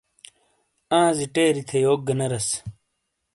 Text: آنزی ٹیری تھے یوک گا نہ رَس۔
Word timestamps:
آنزی 0.99 1.25
ٹیری 1.33 1.63
تھے 1.69 1.77
یوک 1.85 1.99
گا 2.07 2.13
نہ 2.19 2.27
رَس۔ 2.31 2.47